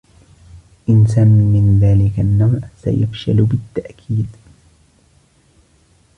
[0.89, 4.27] إنسان من ذلك النوع سيفشل بالتأكيد.